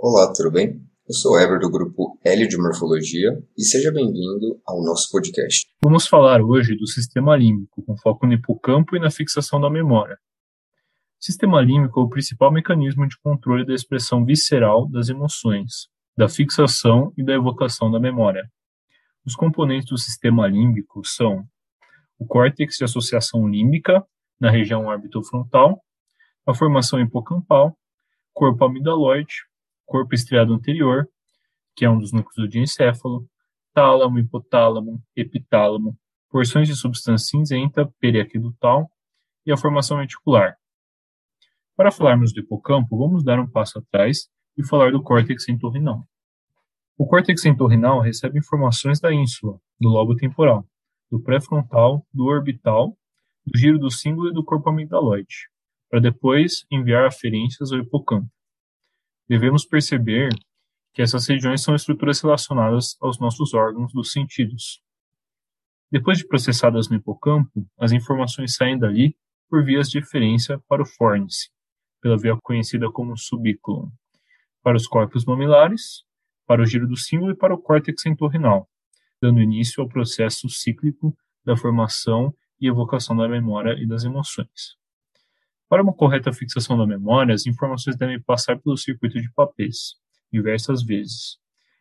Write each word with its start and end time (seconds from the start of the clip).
Olá, 0.00 0.32
tudo 0.32 0.52
bem? 0.52 0.80
Eu 1.08 1.12
sou 1.12 1.32
o 1.32 1.58
do 1.58 1.68
grupo 1.68 2.16
Hélio 2.24 2.46
de 2.46 2.56
Morfologia 2.56 3.42
e 3.58 3.64
seja 3.64 3.90
bem-vindo 3.90 4.62
ao 4.64 4.80
nosso 4.80 5.10
podcast. 5.10 5.66
Vamos 5.82 6.06
falar 6.06 6.40
hoje 6.40 6.76
do 6.76 6.86
sistema 6.86 7.36
límbico, 7.36 7.82
com 7.82 7.96
foco 7.96 8.24
no 8.24 8.32
hipocampo 8.32 8.94
e 8.94 9.00
na 9.00 9.10
fixação 9.10 9.60
da 9.60 9.68
memória. 9.68 10.16
O 11.20 11.24
sistema 11.24 11.60
límbico 11.60 11.98
é 11.98 12.02
o 12.04 12.08
principal 12.08 12.52
mecanismo 12.52 13.08
de 13.08 13.18
controle 13.18 13.66
da 13.66 13.74
expressão 13.74 14.24
visceral 14.24 14.88
das 14.88 15.08
emoções, 15.08 15.88
da 16.16 16.28
fixação 16.28 17.12
e 17.16 17.24
da 17.24 17.32
evocação 17.32 17.90
da 17.90 17.98
memória. 17.98 18.48
Os 19.26 19.34
componentes 19.34 19.88
do 19.88 19.98
sistema 19.98 20.46
límbico 20.46 21.04
são 21.04 21.44
o 22.20 22.24
córtex 22.24 22.76
de 22.76 22.84
associação 22.84 23.48
límbica, 23.48 24.06
na 24.40 24.48
região 24.48 24.86
orbitofrontal, 24.86 25.82
a 26.46 26.54
formação 26.54 27.00
hipocampal, 27.00 27.76
corpo 28.32 28.64
amidaloide, 28.64 29.47
corpo 29.88 30.14
estriado 30.14 30.52
anterior, 30.52 31.08
que 31.74 31.84
é 31.84 31.90
um 31.90 31.98
dos 31.98 32.12
núcleos 32.12 32.36
do 32.36 32.48
diencéfalo, 32.48 33.26
tálamo, 33.72 34.18
hipotálamo, 34.18 35.02
epitálamo, 35.16 35.98
porções 36.30 36.68
de 36.68 36.76
substância 36.76 37.26
cinzenta 37.26 37.90
periaquedutal 37.98 38.90
e 39.46 39.50
a 39.50 39.56
formação 39.56 39.98
reticular. 39.98 40.56
Para 41.74 41.90
falarmos 41.90 42.32
do 42.32 42.40
hipocampo, 42.40 42.98
vamos 42.98 43.24
dar 43.24 43.40
um 43.40 43.48
passo 43.48 43.78
atrás 43.78 44.28
e 44.56 44.66
falar 44.66 44.92
do 44.92 45.02
córtex 45.02 45.48
entorrinal. 45.48 46.06
O 46.98 47.06
córtex 47.06 47.44
entorrinal 47.46 48.00
recebe 48.00 48.38
informações 48.38 49.00
da 49.00 49.12
ínsula, 49.12 49.58
do 49.80 49.88
lobo 49.88 50.14
temporal, 50.14 50.66
do 51.10 51.18
pré-frontal, 51.18 52.04
do 52.12 52.26
orbital, 52.26 52.96
do 53.46 53.58
giro 53.58 53.78
do 53.78 53.90
símbolo 53.90 54.28
e 54.28 54.34
do 54.34 54.44
corpo 54.44 54.68
amigdaloide 54.68 55.48
para 55.88 56.00
depois 56.00 56.66
enviar 56.70 57.06
aferências 57.06 57.72
ao 57.72 57.78
hipocampo. 57.78 58.28
Devemos 59.28 59.64
perceber 59.64 60.30
que 60.94 61.02
essas 61.02 61.26
regiões 61.28 61.62
são 61.62 61.74
estruturas 61.74 62.20
relacionadas 62.20 62.96
aos 63.00 63.18
nossos 63.20 63.52
órgãos 63.52 63.92
dos 63.92 64.10
sentidos. 64.10 64.82
Depois 65.90 66.18
de 66.18 66.26
processadas 66.26 66.88
no 66.88 66.96
hipocampo, 66.96 67.66
as 67.78 67.92
informações 67.92 68.54
saem 68.54 68.78
dali 68.78 69.16
por 69.48 69.64
vias 69.64 69.90
de 69.90 69.98
referência 69.98 70.58
para 70.66 70.82
o 70.82 70.86
fórnice, 70.86 71.50
pela 72.00 72.16
via 72.16 72.36
conhecida 72.42 72.90
como 72.90 73.16
subículum, 73.16 73.90
para 74.62 74.76
os 74.76 74.86
corpos 74.86 75.24
mamilares, 75.24 76.04
para 76.46 76.62
o 76.62 76.66
giro 76.66 76.88
do 76.88 76.96
símbolo 76.96 77.32
e 77.32 77.36
para 77.36 77.54
o 77.54 77.58
córtex 77.58 78.06
entorrinal, 78.06 78.68
dando 79.20 79.42
início 79.42 79.82
ao 79.82 79.88
processo 79.88 80.48
cíclico 80.48 81.16
da 81.44 81.56
formação 81.56 82.34
e 82.60 82.66
evocação 82.66 83.16
da 83.16 83.28
memória 83.28 83.74
e 83.74 83.86
das 83.86 84.04
emoções. 84.04 84.77
Para 85.68 85.82
uma 85.82 85.92
correta 85.92 86.32
fixação 86.32 86.78
da 86.78 86.86
memória, 86.86 87.34
as 87.34 87.46
informações 87.46 87.94
devem 87.94 88.18
passar 88.18 88.58
pelo 88.58 88.78
circuito 88.78 89.20
de 89.20 89.30
papéis, 89.34 89.96
diversas 90.32 90.82
vezes, 90.82 91.36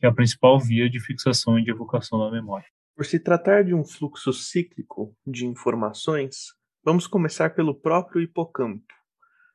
que 0.00 0.06
é 0.06 0.08
a 0.08 0.12
principal 0.12 0.58
via 0.58 0.90
de 0.90 0.98
fixação 0.98 1.56
e 1.56 1.62
de 1.62 1.70
evocação 1.70 2.18
da 2.18 2.28
memória. 2.28 2.66
Por 2.96 3.06
se 3.06 3.20
tratar 3.20 3.62
de 3.62 3.72
um 3.72 3.84
fluxo 3.84 4.32
cíclico 4.32 5.16
de 5.24 5.46
informações, 5.46 6.48
vamos 6.84 7.06
começar 7.06 7.54
pelo 7.54 7.72
próprio 7.72 8.20
hipocampo. 8.20 8.92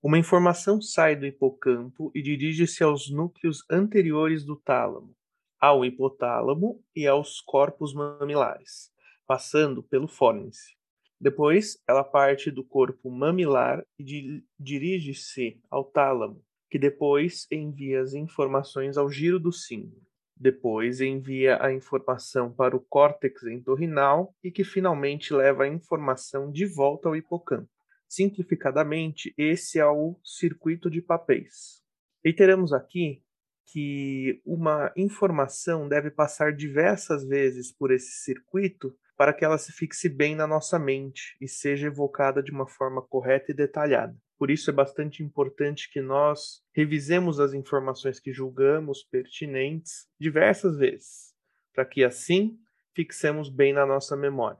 Uma 0.00 0.16
informação 0.16 0.80
sai 0.80 1.16
do 1.16 1.26
hipocampo 1.26 2.12
e 2.14 2.22
dirige-se 2.22 2.84
aos 2.84 3.10
núcleos 3.10 3.64
anteriores 3.68 4.44
do 4.44 4.54
tálamo, 4.54 5.12
ao 5.60 5.84
hipotálamo 5.84 6.80
e 6.94 7.04
aos 7.04 7.40
corpos 7.40 7.92
mamilares, 7.92 8.92
passando 9.26 9.82
pelo 9.82 10.06
fórnice. 10.06 10.76
Depois, 11.20 11.78
ela 11.88 12.04
parte 12.04 12.50
do 12.50 12.64
corpo 12.64 13.10
mamilar 13.10 13.84
e 13.98 14.42
dirige-se 14.58 15.60
ao 15.70 15.84
tálamo, 15.84 16.42
que 16.70 16.78
depois 16.78 17.46
envia 17.50 18.00
as 18.00 18.14
informações 18.14 18.96
ao 18.96 19.08
giro 19.08 19.38
do 19.38 19.52
símbolo. 19.52 20.02
Depois 20.36 21.00
envia 21.00 21.62
a 21.62 21.72
informação 21.72 22.52
para 22.52 22.76
o 22.76 22.80
córtex 22.80 23.44
entorrinal 23.44 24.34
e 24.42 24.50
que 24.50 24.64
finalmente 24.64 25.32
leva 25.32 25.64
a 25.64 25.68
informação 25.68 26.50
de 26.50 26.66
volta 26.66 27.08
ao 27.08 27.16
hipocampo. 27.16 27.70
Simplificadamente, 28.08 29.32
esse 29.38 29.78
é 29.78 29.86
o 29.86 30.18
circuito 30.22 30.90
de 30.90 31.00
papéis. 31.00 31.82
Reiteramos 32.24 32.72
aqui 32.72 33.22
que 33.66 34.40
uma 34.44 34.92
informação 34.96 35.88
deve 35.88 36.10
passar 36.10 36.52
diversas 36.52 37.24
vezes 37.24 37.72
por 37.72 37.90
esse 37.90 38.22
circuito 38.22 38.94
para 39.16 39.32
que 39.32 39.44
ela 39.44 39.58
se 39.58 39.72
fixe 39.72 40.08
bem 40.08 40.34
na 40.34 40.46
nossa 40.46 40.78
mente 40.78 41.36
e 41.40 41.48
seja 41.48 41.86
evocada 41.86 42.42
de 42.42 42.50
uma 42.50 42.66
forma 42.66 43.00
correta 43.00 43.52
e 43.52 43.54
detalhada. 43.54 44.16
Por 44.36 44.50
isso 44.50 44.68
é 44.68 44.72
bastante 44.72 45.22
importante 45.22 45.90
que 45.90 46.00
nós 46.00 46.62
revisemos 46.74 47.38
as 47.38 47.54
informações 47.54 48.18
que 48.18 48.32
julgamos 48.32 49.04
pertinentes 49.04 50.08
diversas 50.18 50.76
vezes, 50.76 51.32
para 51.72 51.84
que 51.84 52.02
assim 52.02 52.58
fixemos 52.94 53.48
bem 53.48 53.72
na 53.72 53.86
nossa 53.86 54.16
memória. 54.16 54.58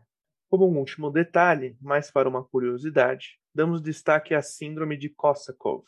Como 0.48 0.68
um 0.68 0.78
último 0.78 1.10
detalhe, 1.10 1.76
mais 1.80 2.10
para 2.10 2.28
uma 2.28 2.44
curiosidade, 2.44 3.40
damos 3.52 3.82
destaque 3.82 4.34
à 4.34 4.42
síndrome 4.42 4.96
de 4.96 5.08
Korsakoff, 5.08 5.84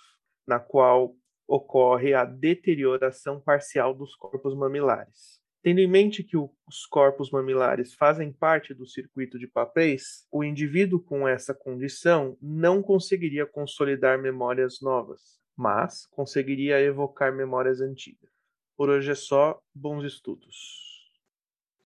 na 0.46 0.58
qual 0.58 1.14
ocorre 1.46 2.14
a 2.14 2.24
deterioração 2.24 3.40
parcial 3.40 3.94
dos 3.94 4.16
corpos 4.16 4.56
mamilares. 4.56 5.40
Tendo 5.66 5.80
em 5.80 5.88
mente 5.88 6.22
que 6.22 6.36
os 6.36 6.86
corpos 6.88 7.32
mamilares 7.32 7.92
fazem 7.92 8.32
parte 8.32 8.72
do 8.72 8.86
circuito 8.86 9.36
de 9.36 9.48
papéis, 9.48 10.24
o 10.30 10.44
indivíduo 10.44 11.00
com 11.00 11.26
essa 11.26 11.52
condição 11.52 12.38
não 12.40 12.80
conseguiria 12.80 13.44
consolidar 13.44 14.16
memórias 14.16 14.80
novas, 14.80 15.40
mas 15.56 16.06
conseguiria 16.06 16.80
evocar 16.80 17.34
memórias 17.34 17.80
antigas. 17.80 18.30
Por 18.76 18.88
hoje 18.88 19.10
é 19.10 19.16
só, 19.16 19.60
bons 19.74 20.04
estudos. 20.04 20.95